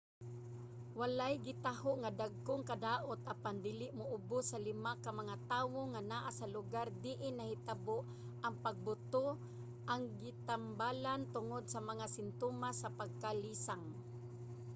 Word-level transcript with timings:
walay 0.99 1.33
gitaho 1.47 1.91
nga 2.01 2.11
dagkong 2.21 2.63
kadaot 2.71 3.19
apan 3.33 3.55
dili 3.65 3.87
moubus 3.99 4.43
sa 4.51 4.57
lima 4.67 4.91
ka 5.03 5.11
mga 5.19 5.35
tawo 5.51 5.79
nga 5.91 6.01
naa 6.11 6.29
sa 6.39 6.45
lugar 6.55 6.87
diin 7.03 7.35
nahitabo 7.37 7.97
ang 8.45 8.55
pagbuto 8.65 9.25
ang 9.91 10.01
gitambalan 10.23 11.21
tungod 11.35 11.63
sa 11.69 11.79
mga 11.89 12.05
simtomas 12.15 12.75
sa 12.83 12.89
pagkalisang 12.99 13.85